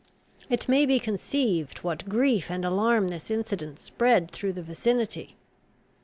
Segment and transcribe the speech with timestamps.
[0.49, 5.35] It may be conceived, what grief and alarm this incident spread through the vicinity.